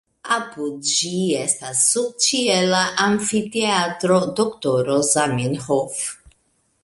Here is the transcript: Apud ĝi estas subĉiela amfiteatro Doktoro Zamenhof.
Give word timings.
Apud 0.35 0.77
ĝi 0.91 1.11
estas 1.41 1.81
subĉiela 1.89 2.79
amfiteatro 3.07 4.17
Doktoro 4.39 4.95
Zamenhof. 5.13 6.01